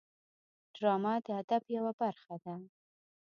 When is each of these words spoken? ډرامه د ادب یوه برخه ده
ډرامه 0.75 1.13
د 1.25 1.27
ادب 1.41 1.63
یوه 1.77 1.91
برخه 2.01 2.35
ده 2.43 2.55